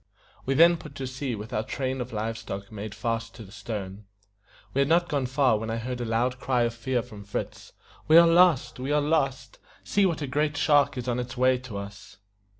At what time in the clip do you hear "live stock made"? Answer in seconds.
2.11-2.95